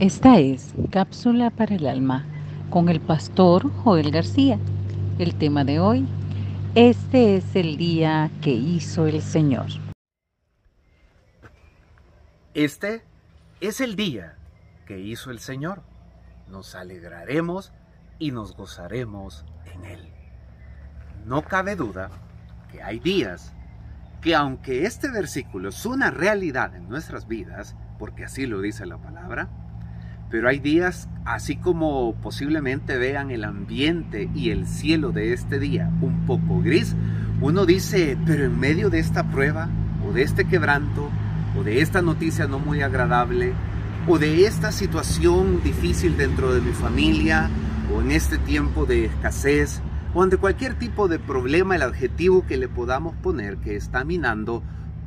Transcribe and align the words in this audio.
Esta 0.00 0.38
es 0.38 0.74
Cápsula 0.92 1.50
para 1.50 1.74
el 1.74 1.84
Alma 1.84 2.24
con 2.70 2.88
el 2.88 3.00
pastor 3.00 3.68
Joel 3.82 4.12
García. 4.12 4.56
El 5.18 5.34
tema 5.34 5.64
de 5.64 5.80
hoy, 5.80 6.06
este 6.76 7.34
es 7.34 7.56
el 7.56 7.76
día 7.76 8.30
que 8.40 8.50
hizo 8.50 9.08
el 9.08 9.20
Señor. 9.20 9.66
Este 12.54 13.02
es 13.60 13.80
el 13.80 13.96
día 13.96 14.36
que 14.86 15.00
hizo 15.00 15.32
el 15.32 15.40
Señor. 15.40 15.82
Nos 16.46 16.76
alegraremos 16.76 17.72
y 18.20 18.30
nos 18.30 18.54
gozaremos 18.54 19.44
en 19.74 19.84
Él. 19.84 20.08
No 21.26 21.42
cabe 21.42 21.74
duda 21.74 22.10
que 22.70 22.84
hay 22.84 23.00
días 23.00 23.52
que 24.20 24.36
aunque 24.36 24.86
este 24.86 25.10
versículo 25.10 25.70
es 25.70 25.84
una 25.84 26.12
realidad 26.12 26.76
en 26.76 26.88
nuestras 26.88 27.26
vidas, 27.26 27.74
porque 27.98 28.24
así 28.24 28.46
lo 28.46 28.60
dice 28.60 28.86
la 28.86 28.98
palabra, 28.98 29.48
pero 30.30 30.48
hay 30.48 30.58
días, 30.58 31.08
así 31.24 31.56
como 31.56 32.14
posiblemente 32.16 32.98
vean 32.98 33.30
el 33.30 33.44
ambiente 33.44 34.30
y 34.34 34.50
el 34.50 34.66
cielo 34.66 35.12
de 35.12 35.32
este 35.32 35.58
día 35.58 35.90
un 36.00 36.26
poco 36.26 36.60
gris, 36.60 36.94
uno 37.40 37.66
dice, 37.66 38.16
pero 38.26 38.44
en 38.44 38.58
medio 38.58 38.90
de 38.90 38.98
esta 38.98 39.30
prueba 39.30 39.68
o 40.06 40.12
de 40.12 40.22
este 40.22 40.44
quebranto 40.44 41.08
o 41.58 41.62
de 41.62 41.80
esta 41.80 42.02
noticia 42.02 42.46
no 42.46 42.58
muy 42.58 42.82
agradable 42.82 43.52
o 44.06 44.18
de 44.18 44.46
esta 44.46 44.72
situación 44.72 45.62
difícil 45.62 46.16
dentro 46.16 46.52
de 46.52 46.60
mi 46.60 46.72
familia 46.72 47.48
o 47.94 48.00
en 48.00 48.10
este 48.10 48.38
tiempo 48.38 48.86
de 48.86 49.06
escasez 49.06 49.80
o 50.14 50.22
ante 50.22 50.36
cualquier 50.36 50.74
tipo 50.74 51.08
de 51.08 51.18
problema, 51.18 51.76
el 51.76 51.82
adjetivo 51.82 52.46
que 52.46 52.56
le 52.56 52.68
podamos 52.68 53.14
poner 53.16 53.58
que 53.58 53.76
está 53.76 54.04
minando 54.04 54.62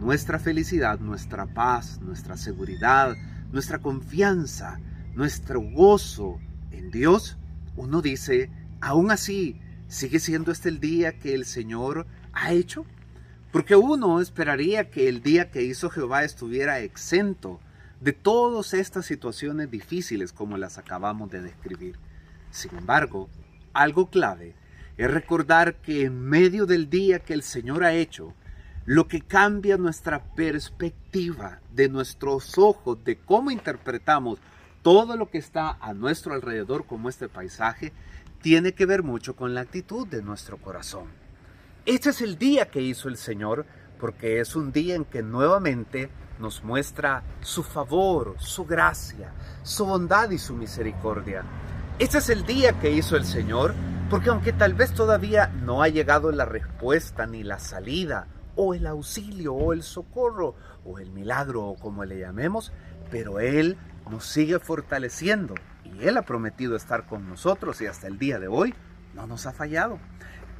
nuestra 0.00 0.38
felicidad, 0.38 0.98
nuestra 1.00 1.46
paz, 1.46 2.00
nuestra 2.00 2.36
seguridad, 2.36 3.14
nuestra 3.52 3.78
confianza, 3.78 4.78
nuestro 5.16 5.62
gozo 5.62 6.38
en 6.70 6.90
Dios, 6.90 7.38
uno 7.74 8.02
dice, 8.02 8.50
aún 8.82 9.10
así, 9.10 9.58
¿sigue 9.88 10.20
siendo 10.20 10.52
este 10.52 10.68
el 10.68 10.78
día 10.78 11.18
que 11.18 11.34
el 11.34 11.46
Señor 11.46 12.06
ha 12.34 12.52
hecho? 12.52 12.84
Porque 13.50 13.76
uno 13.76 14.20
esperaría 14.20 14.90
que 14.90 15.08
el 15.08 15.22
día 15.22 15.50
que 15.50 15.62
hizo 15.62 15.88
Jehová 15.88 16.22
estuviera 16.22 16.80
exento 16.80 17.60
de 17.98 18.12
todas 18.12 18.74
estas 18.74 19.06
situaciones 19.06 19.70
difíciles 19.70 20.34
como 20.34 20.58
las 20.58 20.76
acabamos 20.76 21.30
de 21.30 21.40
describir. 21.40 21.96
Sin 22.50 22.76
embargo, 22.76 23.30
algo 23.72 24.10
clave 24.10 24.54
es 24.98 25.10
recordar 25.10 25.76
que 25.76 26.04
en 26.04 26.20
medio 26.20 26.66
del 26.66 26.90
día 26.90 27.20
que 27.20 27.32
el 27.32 27.42
Señor 27.42 27.84
ha 27.84 27.94
hecho, 27.94 28.34
lo 28.84 29.08
que 29.08 29.22
cambia 29.22 29.78
nuestra 29.78 30.22
perspectiva 30.34 31.60
de 31.72 31.88
nuestros 31.88 32.58
ojos, 32.58 33.02
de 33.02 33.16
cómo 33.16 33.50
interpretamos 33.50 34.38
todo 34.86 35.16
lo 35.16 35.28
que 35.28 35.38
está 35.38 35.78
a 35.80 35.94
nuestro 35.94 36.32
alrededor 36.32 36.86
como 36.86 37.08
este 37.08 37.28
paisaje 37.28 37.92
tiene 38.40 38.72
que 38.72 38.86
ver 38.86 39.02
mucho 39.02 39.34
con 39.34 39.52
la 39.52 39.62
actitud 39.62 40.06
de 40.06 40.22
nuestro 40.22 40.58
corazón. 40.58 41.06
Este 41.86 42.10
es 42.10 42.20
el 42.20 42.38
día 42.38 42.70
que 42.70 42.82
hizo 42.82 43.08
el 43.08 43.16
Señor 43.16 43.66
porque 43.98 44.38
es 44.38 44.54
un 44.54 44.70
día 44.70 44.94
en 44.94 45.04
que 45.04 45.24
nuevamente 45.24 46.08
nos 46.38 46.62
muestra 46.62 47.24
su 47.40 47.64
favor, 47.64 48.36
su 48.38 48.64
gracia, 48.64 49.32
su 49.64 49.86
bondad 49.86 50.30
y 50.30 50.38
su 50.38 50.54
misericordia. 50.54 51.42
Este 51.98 52.18
es 52.18 52.28
el 52.28 52.46
día 52.46 52.78
que 52.78 52.92
hizo 52.92 53.16
el 53.16 53.24
Señor 53.24 53.74
porque 54.08 54.30
aunque 54.30 54.52
tal 54.52 54.74
vez 54.74 54.94
todavía 54.94 55.48
no 55.48 55.82
ha 55.82 55.88
llegado 55.88 56.30
la 56.30 56.44
respuesta 56.44 57.26
ni 57.26 57.42
la 57.42 57.58
salida 57.58 58.28
o 58.54 58.72
el 58.72 58.86
auxilio 58.86 59.52
o 59.52 59.72
el 59.72 59.82
socorro 59.82 60.54
o 60.84 61.00
el 61.00 61.10
milagro 61.10 61.64
o 61.64 61.74
como 61.74 62.04
le 62.04 62.20
llamemos, 62.20 62.70
pero 63.10 63.40
Él 63.40 63.76
nos 64.10 64.26
sigue 64.26 64.58
fortaleciendo 64.58 65.54
y 65.84 66.04
Él 66.04 66.16
ha 66.16 66.22
prometido 66.22 66.76
estar 66.76 67.06
con 67.06 67.28
nosotros 67.28 67.80
y 67.80 67.86
hasta 67.86 68.06
el 68.06 68.18
día 68.18 68.38
de 68.38 68.48
hoy 68.48 68.74
no 69.14 69.26
nos 69.26 69.46
ha 69.46 69.52
fallado. 69.52 69.98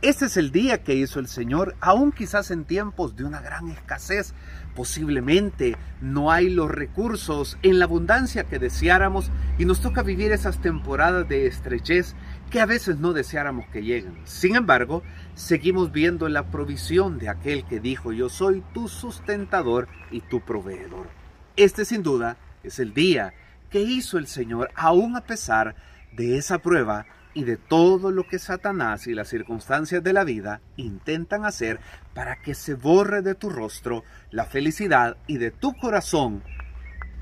Este 0.03 0.27
es 0.27 0.37
el 0.37 0.53
día 0.53 0.85
que 0.85 0.95
hizo 0.95 1.21
el 1.21 1.27
Señor, 1.27 1.75
aún 1.81 2.13
quizás 2.13 2.51
en 2.51 2.67
tiempos 2.67 3.17
de 3.17 3.25
una 3.25 3.41
gran 3.41 3.69
escasez. 3.69 4.35
Posiblemente 4.75 5.75
no 6.03 6.31
hay 6.31 6.51
los 6.51 6.71
recursos 6.71 7.57
en 7.63 7.79
la 7.79 7.87
abundancia 7.87 8.45
que 8.45 8.59
deseáramos 8.59 9.31
y 9.59 9.65
nos 9.65 9.81
toca 9.81 10.03
vivir 10.03 10.33
esas 10.33 10.61
temporadas 10.61 11.27
de 11.29 11.47
estrechez 11.47 12.15
que 12.51 12.61
a 12.61 12.67
veces 12.67 12.99
no 12.99 13.15
deseáramos 13.15 13.67
que 13.69 13.83
lleguen. 13.83 14.19
Sin 14.25 14.55
embargo, 14.55 15.03
seguimos 15.35 15.93
viendo 15.93 16.29
la 16.29 16.51
provisión 16.51 17.19
de 17.19 17.31
aquel 17.31 17.65
que 17.65 17.81
dijo, 17.81 18.13
yo 18.13 18.29
soy 18.29 18.63
tu 18.75 18.89
sustentador 18.89 19.89
y 20.11 20.21
tu 20.21 20.43
proveedor. 20.43 21.09
Este 21.57 21.87
sin 21.87 22.03
duda 22.03 22.37
es 22.69 22.79
el 22.79 22.95
día 22.95 23.35
que 23.71 23.83
hizo 23.83 24.19
el 24.19 24.27
Señor, 24.27 24.71
aún 24.75 25.17
a 25.17 25.23
pesar 25.23 25.75
de 26.13 26.39
esa 26.39 26.59
prueba 26.59 27.07
y 27.35 27.45
de 27.45 27.57
todo 27.57 28.11
lo 28.11 28.27
que 28.27 28.39
Satanás 28.39 29.07
y 29.07 29.15
las 29.15 29.29
circunstancias 29.29 30.03
de 30.03 30.13
la 30.13 30.25
vida 30.25 30.61
intentan 30.77 31.45
hacer 31.45 31.81
para 32.15 32.37
que 32.37 32.55
se 32.55 32.75
borre 32.75 33.23
de 33.23 33.35
tu 33.35 33.51
rostro 33.51 34.05
la 34.31 34.47
felicidad 34.47 35.17
y 35.27 35.37
de 35.37 35.51
tu 35.51 35.75
corazón 35.75 36.43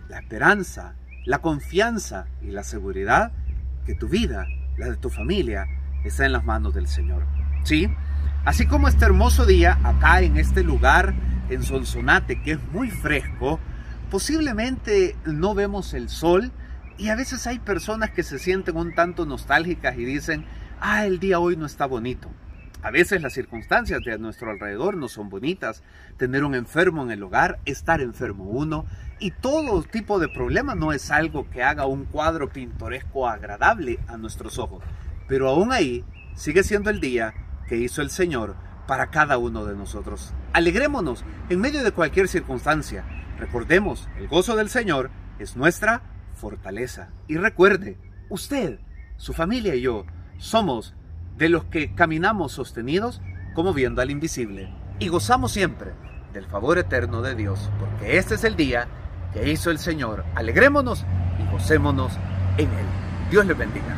la 0.08 0.18
esperanza, 0.18 0.94
la 1.24 1.38
confianza 1.38 2.26
y 2.42 2.50
la 2.50 2.62
seguridad 2.62 3.32
que 3.86 3.94
tu 3.94 4.08
vida, 4.08 4.46
la 4.76 4.90
de 4.90 4.96
tu 4.96 5.10
familia, 5.10 5.66
está 6.04 6.26
en 6.26 6.32
las 6.32 6.44
manos 6.44 6.74
del 6.74 6.86
Señor. 6.86 7.24
Sí, 7.64 7.88
así 8.44 8.66
como 8.66 8.88
este 8.88 9.04
hermoso 9.04 9.46
día 9.46 9.78
acá 9.82 10.20
en 10.20 10.36
este 10.36 10.62
lugar 10.62 11.14
en 11.48 11.62
Sonsonate 11.62 12.42
que 12.42 12.52
es 12.52 12.58
muy 12.72 12.90
fresco, 12.90 13.58
posiblemente 14.10 15.16
no 15.24 15.54
vemos 15.54 15.94
el 15.94 16.08
sol 16.08 16.52
y 16.96 17.08
a 17.08 17.16
veces 17.16 17.46
hay 17.46 17.58
personas 17.58 18.10
que 18.10 18.22
se 18.22 18.38
sienten 18.38 18.76
un 18.76 18.94
tanto 18.94 19.26
nostálgicas 19.26 19.96
y 19.98 20.04
dicen, 20.04 20.44
ah, 20.80 21.06
el 21.06 21.18
día 21.18 21.38
hoy 21.38 21.56
no 21.56 21.66
está 21.66 21.86
bonito. 21.86 22.30
A 22.82 22.90
veces 22.90 23.22
las 23.22 23.32
circunstancias 23.32 24.02
de 24.04 24.18
nuestro 24.18 24.50
alrededor 24.50 24.96
no 24.98 25.08
son 25.08 25.30
bonitas. 25.30 25.82
Tener 26.18 26.44
un 26.44 26.54
enfermo 26.54 27.02
en 27.02 27.10
el 27.10 27.22
hogar, 27.22 27.58
estar 27.64 28.02
enfermo 28.02 28.44
uno 28.44 28.84
y 29.18 29.30
todo 29.30 29.82
tipo 29.84 30.18
de 30.18 30.28
problema 30.28 30.74
no 30.74 30.92
es 30.92 31.10
algo 31.10 31.48
que 31.48 31.62
haga 31.62 31.86
un 31.86 32.04
cuadro 32.04 32.50
pintoresco 32.50 33.26
agradable 33.26 34.00
a 34.06 34.18
nuestros 34.18 34.58
ojos. 34.58 34.84
Pero 35.26 35.48
aún 35.48 35.72
ahí 35.72 36.04
sigue 36.34 36.62
siendo 36.62 36.90
el 36.90 37.00
día 37.00 37.32
que 37.68 37.78
hizo 37.78 38.02
el 38.02 38.10
Señor 38.10 38.54
para 38.86 39.06
cada 39.06 39.38
uno 39.38 39.64
de 39.64 39.74
nosotros. 39.74 40.34
Alegrémonos 40.52 41.24
en 41.48 41.60
medio 41.60 41.82
de 41.82 41.92
cualquier 41.92 42.28
circunstancia 42.28 43.02
Recordemos, 43.38 44.08
el 44.18 44.28
gozo 44.28 44.56
del 44.56 44.68
Señor 44.68 45.10
es 45.38 45.56
nuestra 45.56 46.02
fortaleza. 46.34 47.10
Y 47.28 47.36
recuerde, 47.36 47.98
usted, 48.28 48.78
su 49.16 49.32
familia 49.32 49.74
y 49.74 49.82
yo 49.82 50.04
somos 50.38 50.94
de 51.36 51.48
los 51.48 51.64
que 51.64 51.94
caminamos 51.94 52.52
sostenidos 52.52 53.20
como 53.54 53.72
viendo 53.72 54.02
al 54.02 54.10
invisible 54.10 54.72
y 54.98 55.08
gozamos 55.08 55.52
siempre 55.52 55.92
del 56.32 56.46
favor 56.46 56.78
eterno 56.78 57.22
de 57.22 57.34
Dios, 57.34 57.70
porque 57.78 58.18
este 58.18 58.34
es 58.34 58.44
el 58.44 58.56
día 58.56 58.88
que 59.32 59.50
hizo 59.50 59.70
el 59.70 59.78
Señor. 59.78 60.24
Alegrémonos 60.34 61.04
y 61.38 61.52
gocémonos 61.52 62.12
en 62.58 62.68
Él. 62.70 62.86
Dios 63.30 63.46
le 63.46 63.54
bendiga. 63.54 63.96